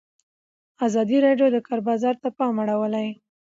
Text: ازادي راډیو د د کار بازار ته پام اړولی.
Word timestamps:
ازادي 0.87 1.17
راډیو 1.25 1.47
د 1.51 1.53
د 1.55 1.57
کار 1.67 1.79
بازار 1.89 2.15
ته 2.21 2.29
پام 2.37 2.55
اړولی. 2.63 3.07